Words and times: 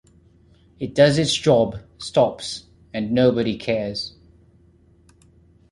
It 0.79 0.95
does 0.95 1.19
its 1.19 1.31
job, 1.31 1.79
stops, 1.99 2.63
and 2.91 3.11
nobody 3.11 3.55
cares. 3.55 4.15